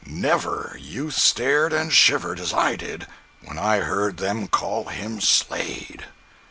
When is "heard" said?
3.81-4.17